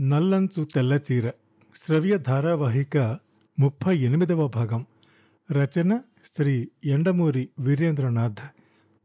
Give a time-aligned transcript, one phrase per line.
[0.00, 1.30] నల్లంచు తెల్లచీర
[1.74, 3.18] శ్రవ్య ధారావాహిక
[3.58, 4.86] ముప్పై ఎనిమిదవ భాగం.
[5.52, 6.00] రచన
[6.36, 8.38] శ్రీ ఎండమూరి వీరేంద్రనాథ్.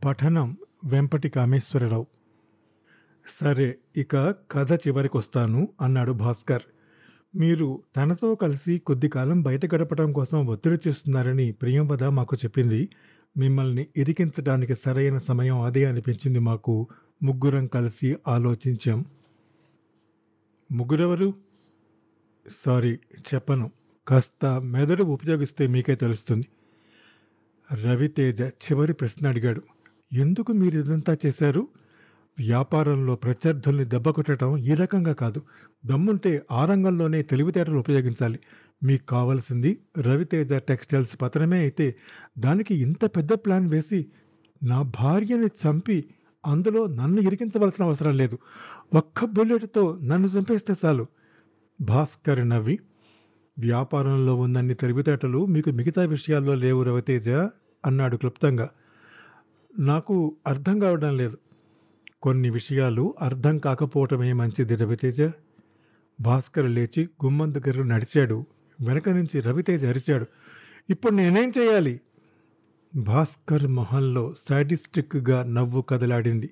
[0.06, 2.06] పఠనం వెంపటి కామేశ్వరరావు
[3.28, 6.62] సరే ఇక కథ చివరికొస్తాను అన్నాడు భాస్కర్.
[7.36, 12.90] మీరు తనతో కలిసి కొద్ది కాలం బయట గడపడం కోసం ఒత్తిడి చేస్తున్నారని ప్రియంవద మాకు చెప్పింది.
[13.38, 16.88] మిమ్మల్ని ఇరికించడానికి సరైన సమయం అదే అనిపించింది మాకు.
[17.24, 19.06] ముగ్గురం కలిసి ఆలోచించాం.
[20.76, 21.34] ముగ్గురెవరు?
[22.50, 23.00] సారీ
[23.34, 23.72] చెప్పను.
[24.08, 26.48] కాస్త మెదడు ఉపయోగిస్తే మీకే తెలుస్తుంది.
[27.84, 29.62] రవితేజ చివరి ప్రశ్న అడిగాడు.
[30.14, 31.68] ఎందుకు మీరు ఇదంతా చేశారు?
[32.40, 35.42] వ్యాపారంలో ప్రత్యర్థుల్ని దెబ్బకొట్టడం ఈ రకంగా కాదు.
[35.86, 38.40] దమ్ముంటే ఆ రంగంలోనే తెలివితేటలు ఉపయోగించాలి.
[38.84, 41.96] మీకు కావాల్సింది రవితేజ టెక్స్టైల్స్ పతనమే అయితే
[42.40, 44.06] దానికి ఇంత పెద్ద ప్లాన్ వేసి
[44.64, 46.06] నా భార్యని చంపి
[46.46, 48.38] అందులో నన్ను ఇరికించవలసిన అవసరం లేదు.
[48.96, 51.06] ఒక్క బుల్లెట్తో నన్ను చంపేస్తే చాలు.
[51.82, 52.80] భాస్కర్ నవ్వి
[53.60, 57.30] వ్యాపారంలో ఉన్నన్ని తెలివితేటలు మీకు మిగతా విషయాల్లో లేవు రవితేజ
[57.86, 58.70] అన్నాడు క్లుప్తంగా.
[59.80, 61.38] నాకు అర్థం కావడం లేదు.
[62.22, 65.22] కొన్ని విషయాలు అర్థం కాకపోవటమే మంచిది రవితేజ.
[66.22, 68.46] భాస్కర్ లేచి గుమ్మం దగ్గర నడిచాడు.
[68.88, 70.26] వెనక నుంచి రవితేజ అరిచాడు.
[70.90, 72.02] ఇప్పుడు నేనేం చేయాలి?
[72.96, 76.50] భాస్కర్ మొహంలో సాడిస్టిక్గా నవ్వు కదలాడింది.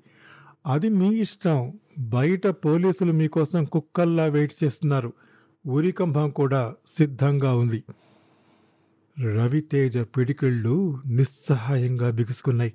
[0.68, 1.80] అది మీ ఇష్టం.
[2.00, 5.14] బయట పోలీసులు మీకోసం కుక్కల్లా వెయిట్ చేస్తున్నారు.
[5.68, 7.84] ఊరికంభం కూడా సిద్ధంగా ఉంది.
[9.22, 12.74] రవితేజ పిడికిళ్ళు నిస్సహాయంగా బిగుసుకున్నాయి.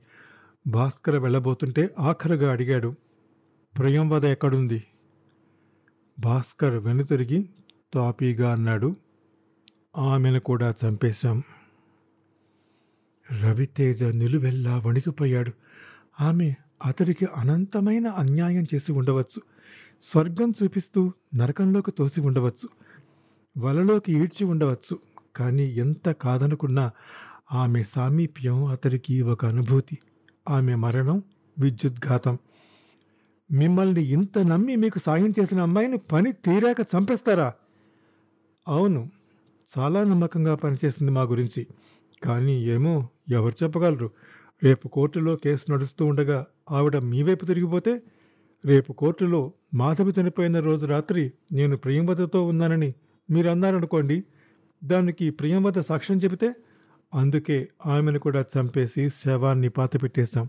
[0.66, 2.94] భాస్కర్ వెళ్ళబోతుంటే ఆఖరుగా అడిగాడు
[3.78, 4.84] ప్రియంవద ఎక్కడుంది?
[6.20, 7.48] భాస్కర్ వెనుతిరిగి
[7.94, 8.96] తాపీగా అన్నాడు
[9.98, 11.42] ఆమెను కూడా చంపేశాం.
[13.32, 15.52] రవితేజ నిలువెల్లా వణికిపోయాడు.
[16.20, 19.42] ఆమె అతడికి అనంతమైన అన్యాయం చేసి ఉండవచ్చు.
[20.02, 22.68] స్వర్గం చూపిస్తూ నరకంలోకి తోసి ఉండవచ్చు.
[23.58, 24.98] వలలోకి ఈడ్చి ఉండవచ్చు.
[25.36, 26.90] కానీ ఎంత కాదనుకున్నా
[27.52, 29.98] ఆమె సామీప్యం అతడికి ఒక అనుభూతి.
[30.48, 31.22] ఆమె మరణం
[31.58, 32.38] విద్యుద్ఘాతం.
[33.52, 37.54] మిమ్మల్ని ఇంత నమ్మి మీకు సాయం చేసిన అమ్మాయిని పని తీరాక చంపేస్తారా?
[38.68, 39.10] అవును
[39.78, 41.66] చాలా నమ్మకంగా పనిచేసింది మా గురించి.
[42.24, 44.10] కానీ ఏమో ఎవరు చెప్పగలరు?
[44.62, 48.02] రేపు కోర్టులో కేసు నడుస్తూ ఉండగా ఆవిడ మీ వైపు తిరిగిపోతే
[48.64, 52.94] రేపు కోర్టులో మాధవి చనిపోయిన రోజు రాత్రి నేను ప్రియంవతతో ఉన్నానని
[53.30, 54.24] మీరు అన్నారనుకోండి
[54.84, 56.54] దానికి ప్రియంవద సాక్ష్యం చెబితే
[57.14, 60.48] అందుకే ఆమెను కూడా చంపేసి శవాన్ని పాతపెట్టేశాం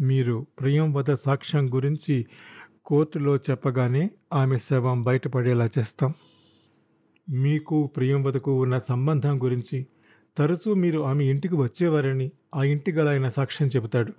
[0.00, 2.26] మీరు ప్రియంవద సాక్ష్యం గురించి
[2.84, 6.14] కోర్టులో చెప్పగానే ఆమె శవం బయటపడేలా చేస్తాం.
[7.28, 9.86] మీకు ప్రియంవదకు ఉన్న సంబంధం గురించి
[10.36, 14.12] తరచూ మీరు ఆమె ఇంటికి వచ్చేవారని ఆ ఇంటి గల ఆయన సాక్ష్యం చెబుతాడు.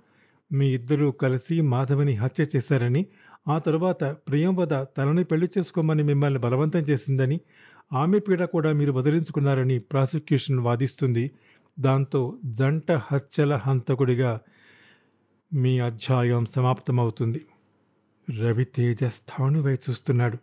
[0.52, 3.06] మీ ఇద్దరూ కలిసి మాధవిని హత్య చేశారని
[3.48, 7.40] ఆ తరువాత ప్రియంవద తనని పెళ్ళి చేసుకోమని మిమ్మల్ని బలవంతం చేసిందని
[7.92, 11.30] ఆమె పీడ కూడా మీరు వదిలించుకున్నారని ప్రాసిక్యూషన్ వాదిస్తుంది.
[11.80, 14.40] దాంతో జంట హత్యల హంతకుడిగా
[15.54, 17.44] మీ అధ్యాయం సమాప్తమవుతుంది.
[18.40, 20.38] రవితేజ స్థాణువై చూస్తున్నాడు.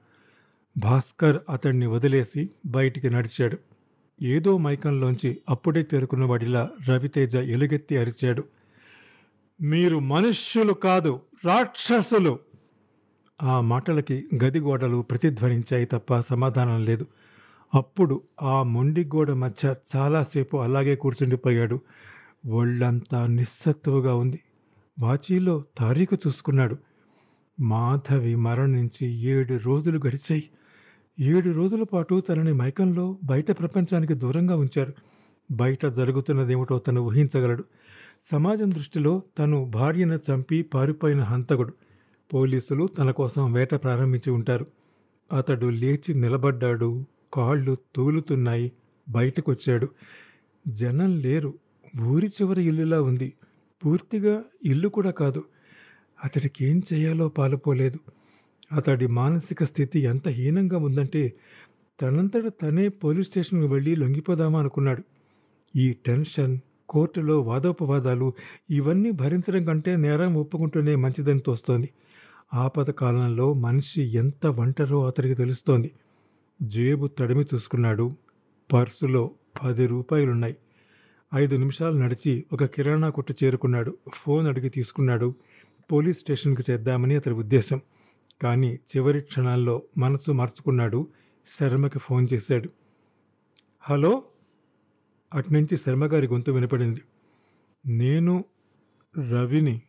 [0.77, 3.57] భాస్కర్ అతన్ని వదిలేసి బయటికి నడిచాడు.
[4.21, 8.43] ఏదో మైకంలోంచి అప్పుడే తేరుకున్న వడిలా రవితేజ ఎలుగెత్తి అరిచాడు.
[9.61, 12.39] మీరు మనుష్యులు కాదు రాక్షసులు!
[13.41, 17.05] ఆ మాటలకి గది గోడలు ప్రతిధ్వనించాయి తప్ప సమాధానం లేదు.
[17.73, 21.77] అప్పుడు ఆ మొండి గోడ మధ్య చాలాసేపు అలాగే కూర్చుండిపోయాడు.
[22.47, 24.39] ఒళ్ళంతా నిస్సత్తువుగా ఉంది.
[24.99, 26.77] వాచీలో తారీఖు చూసుకున్నాడు.
[27.59, 30.43] మాధవి మరణించి ఏడు రోజులు గడిచాయి.
[31.19, 34.93] ఏడు రోజుల పాటు తనని మైకంలో బయట ప్రపంచానికి దూరంగా ఉంచారు.
[35.51, 37.63] బయట జరుగుతున్నదేమిటో తను ఊహించగలడు.
[38.21, 41.73] సమాజం దృష్టిలో తను భార్యను చంపి పారిపోయిన హంతకుడు.
[42.33, 44.65] పోలీసులు తన కోసం వేట ప్రారంభించి ఉంటారు.
[45.33, 47.05] అతడు లేచి నిలబడ్డాడు.
[47.33, 48.71] కాళ్ళు తూలుతున్నాయి.
[49.09, 49.87] బయటకొచ్చాడు.
[50.67, 51.53] జనం లేరు.
[52.01, 53.33] ఊరి చివరి ఇల్లులా ఉంది.
[53.85, 55.43] పూర్తిగా ఇల్లు కూడా కాదు.
[56.23, 57.99] అతడికి ఏం చేయాలో పాలుపోలేదు.
[58.71, 61.33] అతడి మానసిక స్థితి ఎంత హీనంగా ఉందంటే
[62.01, 65.03] తనంతట తనే పోలీస్ స్టేషన్కి వెళ్ళి లొంగిపోదామా అనుకున్నాడు.
[65.75, 66.59] ఈ టెన్షన్
[66.89, 68.33] కోర్టులో వాదోపవాదాలు
[68.69, 71.89] ఇవన్నీ భరించడం కంటే నేరం ఒప్పుకుంటూనే మంచిదని తోస్తోంది.
[72.53, 75.91] ఆపద కాలంలో మనిషి ఎంత ఒంటరో అతడికి తెలుస్తోంది.
[76.61, 78.11] జేబు తడిమి చూసుకున్నాడు.
[78.73, 79.31] పర్సులో
[79.63, 80.57] పది రూపాయలున్నాయి.
[81.35, 83.97] ఐదు నిమిషాలు నడిచి ఒక కిరాణా కొట్టు చేరుకున్నాడు.
[84.13, 85.33] ఫోన్ అడిగి తీసుకున్నాడు.
[85.91, 87.81] పోలీస్ స్టేషన్కి చేద్దామని అతడి ఉద్దేశం.
[88.41, 91.07] కానీ చివరి క్షణాల్లో మనసు మార్చుకున్నాడు.
[91.45, 92.69] శర్మకి ఫోన్ చేశాడు.
[93.81, 94.23] హలో?
[95.33, 97.01] అటునుంచి శర్మగారి గొంతు వినపడింది.
[97.85, 98.45] నేను
[99.31, 99.81] రవిని.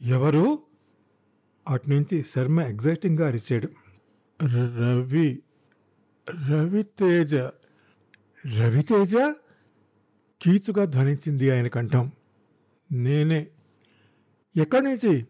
[0.00, 0.58] ఎవరు?
[1.68, 3.68] అటునుంచి శర్మ ఎగ్జైటింగ్గా అరిచాడు.
[4.44, 5.42] రవి
[6.50, 7.34] రవితేజ
[8.56, 9.14] రవితేజ
[10.42, 12.12] కీచుగా ధ్వనించింది ఆయన కంఠం.
[12.92, 13.46] నేనే.
[14.56, 15.26] ఎక్కడి నుంచి?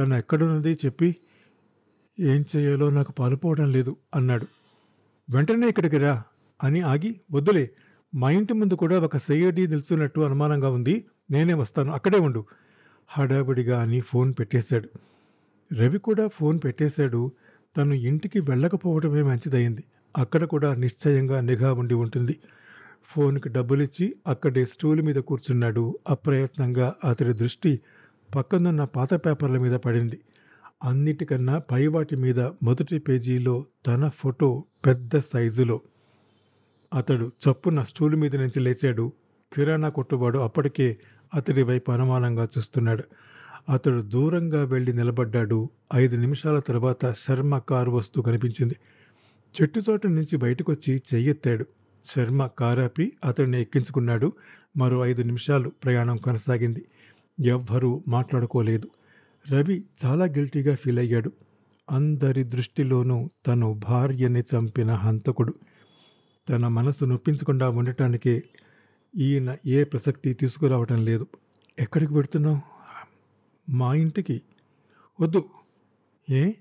[0.00, 1.16] తను ఎక్కడున్నది చెప్పి
[2.20, 4.46] ఏం చేయాలో నాకు పాలుపోవడం లేదు అన్నాడు.
[5.30, 6.22] వెంటనే ఇక్కడికి రా
[6.62, 7.70] అని ఆగి వద్దులే
[8.14, 12.44] మా ఇంటి ముందు కూడా ఒక సయ్యడి నిలుచున్నట్టు అనుమానంగా ఉంది నేనే వస్తాను అక్కడే ఉండు
[13.08, 14.88] హడావిడిగా అని ఫోన్ పెట్టేశాడు.
[15.72, 17.32] రవి కూడా ఫోన్ పెట్టేశాడు
[17.76, 19.84] తను ఇంటికి వెళ్ళకపోవడమే మంచిదయింది
[20.16, 22.40] అక్కడ కూడా నిశ్చయంగా నిఘా ఉండి ఉంటుంది
[23.04, 27.80] ఫోన్కి డబ్బులిచ్చి అక్కడే స్టూల్ మీద కూర్చున్నాడు అప్రయత్నంగా అతడి దృష్టి
[28.34, 30.20] పక్కనున్న పాత పేపర్ల మీద పడింది.
[30.84, 35.80] అన్నిటికన్నా పైవాటి మీద మొదటి పేజీలో తన ఫోటో పెద్ద సైజులో.
[36.94, 39.12] అతడు చప్పున స్టూల్ మీద నుంచి లేచాడు.
[39.52, 40.96] కిరాణా కొట్టువాడు అప్పటికే
[41.34, 43.04] అతడి వైపు అనుమానంగా చూస్తున్నాడు.
[43.68, 45.70] అతడు దూరంగా వెళ్ళి నిలబడ్డాడు.
[45.94, 48.76] ఐదు నిమిషాల తర్వాత శర్మ కారు వస్తూ కనిపించింది.
[49.62, 51.66] చెట్టు చోట నుంచి బయటకొచ్చి చెయ్యెత్తాడు.
[52.04, 54.32] శర్మ కారాపి అతడిని ఎక్కించుకున్నాడు.
[54.76, 56.84] మరో ఐదు నిమిషాలు ప్రయాణం కొనసాగింది.
[57.40, 58.90] ఎవ్వరూ మాట్లాడుకోలేదు.
[59.52, 61.32] రవి చాలా గిల్టీగా ఫీల్ అయ్యాడు.
[61.90, 65.54] అందరి దృష్టిలోనూ తను భార్యని చంపిన హంతకుడు.
[66.48, 68.42] తన మనసు నొప్పించకుండా ఉండటానికే
[69.16, 71.26] ఈయన ఏ ప్రసక్తి తీసుకురావటం లేదు.
[71.78, 72.60] ఎక్కడికి పెడుతున్నావు
[73.70, 74.42] మా ఇంటికి.
[75.20, 75.44] వద్దు.
[76.30, 76.52] ఏ?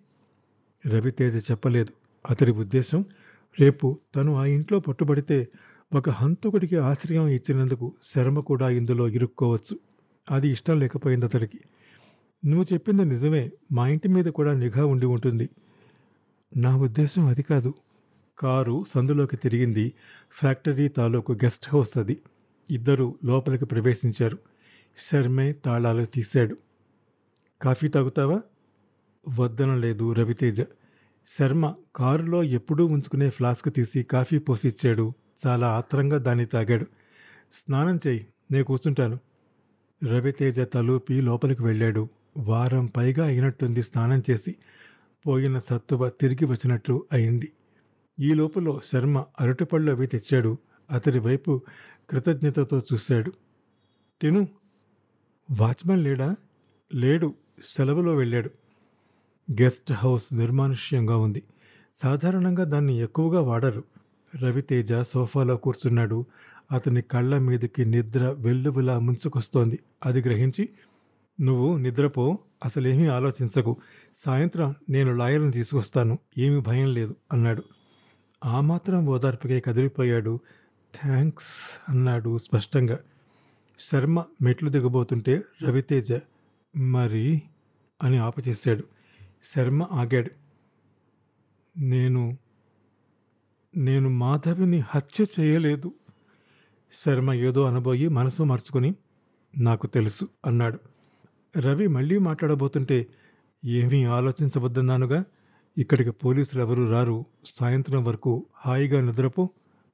[0.87, 1.93] రవితేజ చెప్పలేదు.
[2.29, 3.05] అతడి ఉద్దేశం
[3.59, 5.47] రేపు తను ఆ ఇంట్లో పట్టుబడితే
[5.95, 9.88] ఒక హంతకుడికి ఆశ్రయం ఇచ్చినందుకు శర్మ కూడా ఇందులో ఇరుక్కోవచ్చు.
[10.31, 11.59] అది ఇష్టం లేకపోయింది అతడికి.
[12.45, 13.51] నువ్వు చెప్పింది నిజమే.
[13.71, 15.49] మా ఇంటి మీద కూడా నిఘా ఉండి ఉంటుంది.
[16.57, 17.73] నా ఉద్దేశం అది కాదు.
[18.39, 19.93] కారు సందులోకి తిరిగింది.
[20.31, 22.21] ఫ్యాక్టరీ తాలూకు గెస్ట్ హౌస్ అది.
[22.71, 24.37] ఇద్దరు లోపలికి ప్రవేశించారు.
[24.97, 26.57] శర్మే తాళాలు తీశాడు.
[27.61, 28.41] కాఫీ తాగుతావా?
[29.39, 30.61] వద్దన లేదు రవితేజ.
[31.39, 35.13] శర్మ కారులో ఎప్పుడూ ఉంచుకునే ఫ్లాస్క్ తీసి కాఫీ పోసి ఇచ్చాడు
[35.47, 36.85] చాలా ఆత్రంగా దాన్ని తాగాడు.
[37.51, 38.27] స్నానం చేయి.
[38.51, 39.19] నేను కూర్చుంటాను.
[40.03, 42.07] రవితేజ తలూపి లోపలికి వెళ్ళాడు.
[42.37, 44.55] వారం పైగా అయినట్టుంది స్నానం చేసి.
[45.27, 47.51] పోయిన సత్తువ తిరిగి వచ్చినట్లు అయింది.
[48.19, 50.57] ఈ లోపల శర్మ అరటిపళ్ళు అవి తెచ్చాడు.
[50.91, 51.61] అతడి వైపు
[52.09, 53.33] కృతజ్ఞతతో చూశాడు.
[54.21, 54.47] తిను.
[55.51, 56.35] వాచ్మెన్ లేడా?
[56.95, 57.33] లేడు.
[57.65, 58.51] సెలవులో వెళ్ళాడు.
[59.61, 61.43] గెస్ట్ హౌస్ నిర్మానుష్యంగా ఉంది.
[61.93, 63.83] సాధారణంగా దాన్ని ఎక్కువగా వాడరు.
[64.35, 66.25] రవితేజ సోఫాలో కూర్చున్నాడు.
[66.71, 69.79] అతని కళ్ళ మీదకి నిద్ర వెల్లువిలా ముంచుకొస్తోంది.
[70.05, 70.69] అది గ్రహించి
[71.41, 73.77] నువ్వు నిద్రపో అసలేమీ ఆలోచించకు.
[74.15, 76.19] సాయంత్రం నేను లాయర్ని తీసుకొస్తాను.
[76.37, 77.63] ఏమీ భయం లేదు అన్నాడు.
[78.45, 80.39] ఆ మాత్రం ఓదార్పుకే కదిలిపోయాడు.
[81.01, 82.99] థ్యాంక్స్ అన్నాడు స్పష్టంగా.
[83.79, 86.13] శర్మ మెట్లు దిగబోతుంటే రవితేజ
[86.77, 87.41] మరి
[88.03, 88.83] అని ఆపచేశాడు.
[89.43, 90.29] శర్మ ఆగాడు.
[91.79, 92.37] నేను
[93.77, 95.93] నేను మాధవిని హత్య చేయలేదు.
[96.93, 98.95] శర్మ ఏదో అనబోయి మనసు మరుచుకొని
[99.57, 100.79] నాకు తెలుసు అన్నాడు.
[101.59, 103.07] రవి మళ్ళీ మాట్లాడబోతుంటే
[103.65, 105.23] ఏమీ ఆలోచించవద్దన్నానుగా
[105.77, 107.25] ఇక్కడికి పోలీసులు ఎవరు రారు.
[107.45, 109.49] సాయంత్రం వరకు హాయిగా నిద్రపో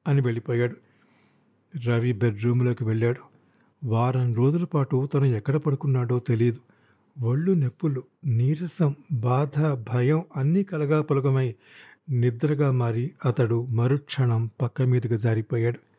[0.07, 0.75] అని వెళ్ళిపోయాడు.
[1.88, 3.19] రవి బెడ్రూమ్లోకి వెళ్ళాడు.
[3.83, 6.59] వారం రోజుల పాటు తను ఎక్కడ పడుకున్నాడో తెలియదు
[7.21, 11.56] ఒళ్ళు నొప్పులు నీరసం బాధ భయం అన్నీ కలగా పొలగమై
[12.09, 15.94] నిద్రగా మారి అతడు మరుక్షణం పక్క మీదుగా జారిపోయాడు.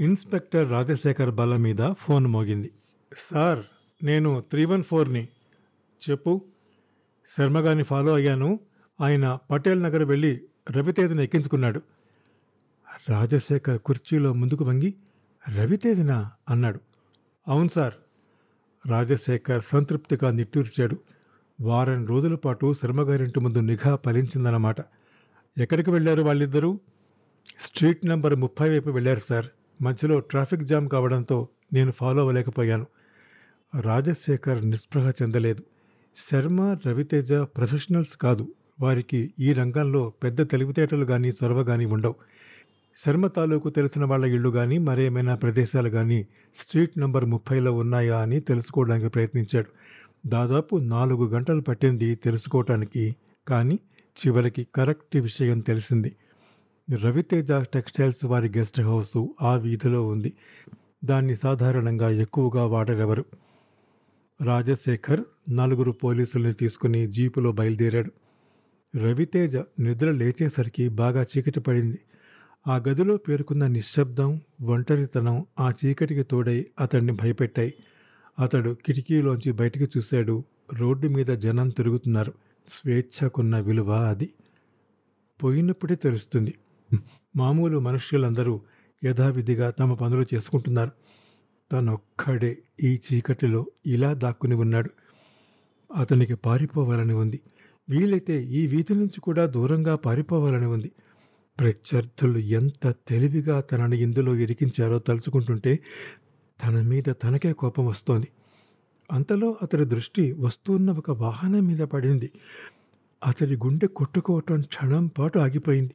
[0.00, 2.70] ఇన్స్పెక్టర్ రాజశేఖర్ బల్ల మీద ఫోన్ మోగింది.
[3.16, 3.64] సార్
[4.04, 5.28] నేను త్రీ వన్ ఫోర్ని
[6.10, 6.44] చెప్పు.
[7.38, 8.60] శర్మగారిని ఫాలో అయ్యాను.
[9.00, 10.40] ఆయన పటేల్ నగర్ వెళ్ళి
[10.70, 11.82] రవితేజను ఎక్కించుకున్నాడు.
[13.08, 14.94] రాజశేఖర్ కుర్చీలో ముందుకు వంగి
[15.56, 16.30] రవితేజనా?
[16.50, 16.80] అన్నాడు.
[17.48, 17.94] అవును సార్.
[18.88, 20.98] రాజశేఖర్ సంతృప్తిగా నిట్టూర్చాడు.
[21.60, 24.76] వారం రోజుల పాటు శర్మగారింటి ముందు నిఘా ఫలించిందన్నమాట.
[25.58, 26.80] ఎక్కడికి వెళ్ళారు వాళ్ళిద్దరూ?
[27.58, 29.46] స్ట్రీట్ నెంబర్ ముప్పై వైపు వెళ్ళారు సార్.
[29.80, 32.86] మధ్యలో ట్రాఫిక్ జామ్ కావడంతో నేను ఫాలో అవ్వలేకపోయాను.
[33.80, 35.62] రాజశేఖర్ నిస్పృహ చెందలేదు.
[36.30, 38.54] శర్మ రవితేజ ప్రొఫెషనల్స్ కాదు.
[38.80, 42.14] వారికి ఈ రంగంలో పెద్ద తెలివితేటలు కానీ చొరవ కానీ ఉండవు.
[43.06, 49.08] శర్మ తాలూకు తెలిసిన వాళ్ళ ఇళ్ళు కానీ మరేమైనా ప్రదేశాలు కానీ స్ట్రీట్ నంబర్ ముప్పైలో ఉన్నాయా అని తెలుసుకోవడానికి
[49.08, 49.66] ప్రయత్నించాడు.
[50.28, 53.16] దాదాపు నాలుగు గంటలు పట్టింది తెలుసుకోవటానికి
[53.48, 53.78] కానీ
[54.26, 56.16] చివరికి కరెక్ట్ విషయం తెలిసింది.
[56.88, 60.32] రవితేజ టెక్స్టైల్స్ వారి గెస్ట్ హౌస్ ఆ వీధిలో ఉంది.
[61.04, 63.24] దాన్ని సాధారణంగా ఎక్కువగా వాడరెవరు
[64.40, 65.20] రాజశేఖర్
[65.50, 68.10] నలుగురు పోలీసుల్ని తీసుకుని జీపులో బయలుదేరాడు.
[68.96, 71.98] రవితేజ నిద్ర లేచేసరికి బాగా చీకటి పడింది.
[72.66, 77.74] ఆ గదిలో పేర్కొన్న నిశ్శబ్దం ఒంటరితనం ఆ చీకటికి తోడై అతన్ని భయపెట్టాయి.
[78.38, 80.36] అతడు కిటికీలోంచి బయటికి చూశాడు.
[80.74, 82.32] రోడ్డు మీద జనం తిరుగుతున్నారు.
[82.68, 84.28] స్వేచ్ఛకున్న విలువ అది.
[85.42, 86.54] పోయినప్పుడే తెలుస్తుంది.
[87.36, 88.60] మామూలు మనుష్యులందరూ
[89.04, 90.90] యథావిధిగా తమ పనులు చేసుకుంటున్నారు.
[91.72, 94.90] తనొక్కడే ఈ చీకటిలో ఇలా దాక్కుని ఉన్నాడు.
[95.96, 97.40] అతనికి పారిపోవాలని ఉంది.
[97.88, 100.92] వీలైతే ఈ వీధి నుంచి కూడా దూరంగా పారిపోవాలని ఉంది.
[101.60, 105.78] ప్రత్యర్థులు ఎంత తెలివిగా తనని ఇందులో ఇరికించారో తలుచుకుంటుంటే
[106.64, 108.28] తన మీద తనకే కోపం వస్తోంది.
[109.12, 112.30] అంతలో అతడి దృష్టి వస్తున్న ఒక వాహనం మీద పడింది.
[113.26, 115.94] అతడి గుండె కొట్టుకోవటం క్షణం పాటు ఆగిపోయింది.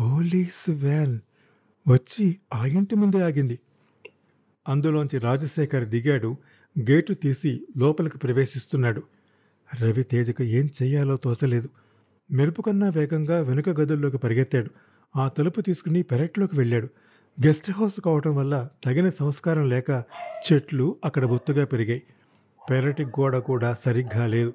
[0.00, 1.18] పోలీస్ వ్యాన్
[1.88, 3.58] వచ్చి ఆ ఇంటి ముందే ఆగింది.
[4.68, 6.36] అందులోంచి రాజశేఖర్ దిగాడు
[6.78, 9.02] గేటు తీసి లోపలికి ప్రవేశిస్తున్నాడు.
[9.82, 11.68] రవి తేజకు ఏం చెయ్యాలో తోచలేదు.
[12.32, 14.70] మెరుపు కన్నా వేగంగా వెనుక గదుల్లోకి పరిగెత్తాడు.
[15.16, 16.88] ఆ తలుపు తీసుకుని పెరట్లోకి వెళ్ళాడు.
[17.46, 20.04] గెస్ట్ హౌస్ కావటం వల్ల తగిన సంస్కారం లేక
[20.52, 22.02] చెట్లు అక్కడ బొత్తుగా పెరిగాయి.
[22.70, 24.52] పెరటి గోడ కూడా సరిగ్గా లేదు.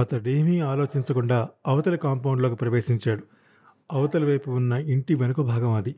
[0.00, 3.35] అతడేమీ ఆలోచించకుండా అవతల కాంపౌండ్లోకి ప్రవేశించాడు.
[3.92, 5.94] అవతల వైపు ఉన్న ఇంటి వెనుక భాగం అది.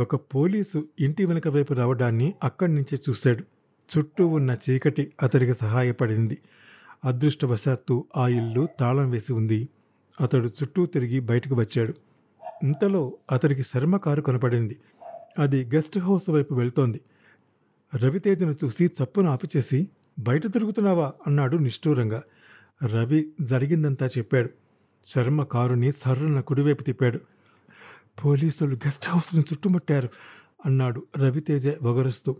[0.00, 3.44] ఒక పోలీసు ఇంటి వెనుక వైపు రావడాన్ని అక్కడి నుంచి చూశాడు.
[3.98, 6.38] చుట్టూ ఉన్న చీకటి అతడికి సహాయపడింది.
[7.04, 9.68] అదృష్టవశాత్తు ఆ ఇల్లు తాళం వేసి ఉంది.
[10.20, 11.94] అతడు చుట్టూ తిరిగి బయటకు వచ్చాడు.
[12.62, 14.76] ఇంతలో అతడికి శర్మ కారు కనపడింది.
[15.38, 17.00] అది గెస్ట్ హౌస్ వైపు వెళ్తోంది.
[17.94, 19.88] రవితేజను చూసి చప్పును ఆపిచేసి
[20.18, 21.12] బయట తిరుగుతున్నావా?
[21.26, 22.22] అన్నాడు నిష్ఠూరంగా.
[22.84, 24.50] రవి జరిగిందంతా చెప్పాడు.
[25.08, 27.20] శర్మ కారుని సర్రన కుడివైపు తిప్పాడు.
[28.24, 30.08] పోలీసులు గెస్ట్ హౌస్ని చుట్టుముట్టారు
[30.66, 32.36] అన్నాడు రవితేజ వగరుస్తూ.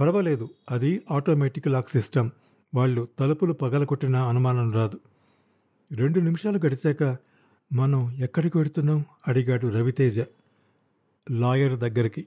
[0.00, 2.30] పర్వాలేదు అది ఆటోమేటిక్ లాక్ సిస్టమ్.
[2.74, 5.00] వాళ్ళు తలుపులు పగలగొట్టిన అనుమానం రాదు.
[5.92, 7.16] రెండు నిమిషాలు గడిచాక
[7.72, 10.20] మనం ఎక్కడికి వెడుతున్నాం అడిగాడు రవితేజ
[11.30, 12.26] లాయర్ దగ్గరికి.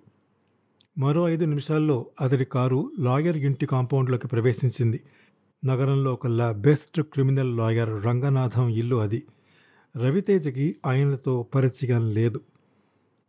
[0.98, 5.04] మరో ఐదు నిమిషాల్లో అతడి కారు లాయర్ ఇంటి కాంపౌండ్లోకి ప్రవేశించింది.
[5.66, 9.24] నగరంలో కల్లా బెస్ట్ క్రిమినల్ లాయర్ రంగనాథం ఇల్లు అది.
[9.98, 12.42] రవితేజకి ఆయనతో పరిచయం లేదు.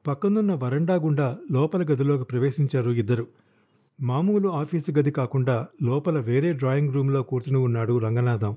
[0.06, 3.26] పక్కనున్న వరండా గుండా లోపల గదిలోకి ప్రవేశించారు ఇద్దరు.
[4.00, 8.56] మామూలు ఆఫీసు గది కాకుండా లోపల వేరే డ్రాయింగ్ రూమ్లో కూర్చుని ఉన్నాడు రంగనాథం.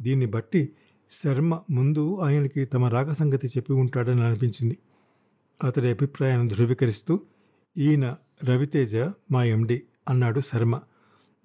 [0.00, 0.72] దీన్ని బట్టి
[1.10, 4.78] శర్మ ముందు ఆయనకి తమ రాక సంగతి చెప్పి ఉంటాడని అనిపించింది.
[5.64, 7.20] అతడి అభిప్రాయాన్ని ధృవీకరిస్తూ
[7.78, 8.96] ఈయన రవితేజ
[9.30, 10.80] మా ఎండి అన్నాడు శర్మ.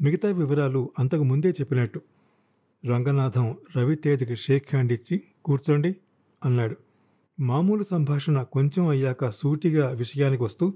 [0.02, 2.02] మిగతా వివరాలు అంతకు ముందే చెప్పినట్టు.
[2.86, 5.96] రంగనాథం రవితేజకి షేక్ హ్యాండ్ ఇచ్చి కూర్చోండి
[6.46, 6.76] అన్నాడు.
[7.40, 10.74] మామూలు సంభాషణ కొంచెం అయ్యాక సూటిగా విషయానికి వస్తూ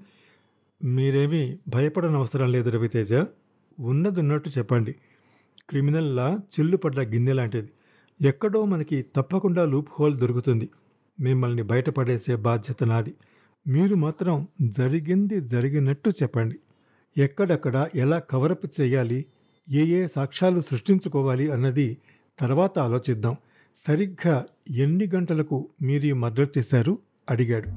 [0.83, 3.13] మీరేమీ భయపడనవసరం లేదు రవితేజ
[3.79, 4.95] ఉన్నదున్నట్టు చెప్పండి.
[5.69, 7.69] క్రిమినల్లా చిల్లుపడ్డ గిన్నె లాంటిది.
[8.21, 10.69] ఎక్కడో మనకి తప్పకుండా లూప్ హోల్ దొరుకుతుంది.
[11.19, 13.13] మిమ్మల్ని బయటపడేసే బాధ్యత నాది.
[13.67, 16.59] మీరు మాత్రం జరిగింది జరిగినట్టు చెప్పండి.
[17.17, 19.25] ఎక్కడక్కడ ఎలా కవరప్ చేయాలి?
[19.69, 21.97] ఏ ఏ సాక్ష్యాలు సృష్టించుకోవాలి అన్నది
[22.39, 23.35] తర్వాత ఆలోచిద్దాం.
[23.77, 24.35] సరిగ్గా
[24.77, 26.93] ఎన్ని గంటలకు మీరు ఈ మర్డర్ చేశారు
[27.29, 27.69] అడిగాడు.